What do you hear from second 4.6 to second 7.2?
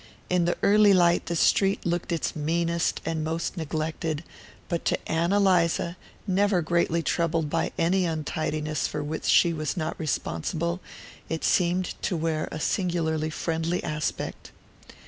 but to Ann Eliza, never greatly